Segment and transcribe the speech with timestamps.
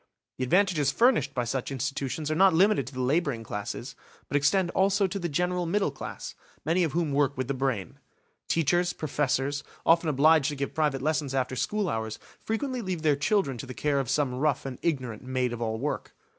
[0.39, 3.93] The advantages furnished by such institutions are not limited to the labouring classes,
[4.27, 6.33] but extend also to the general middle class,
[6.65, 7.99] many of whom work with the brain.
[8.47, 13.59] Teachers, professors, often obliged to give private lessons after school hours, frequently leave their children
[13.59, 16.15] to the care of some rough and ignorant maid of all work.